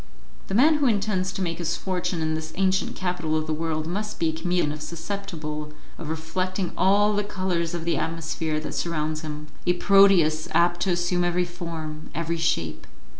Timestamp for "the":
0.47-0.55, 3.45-3.53, 7.13-7.23, 7.85-7.97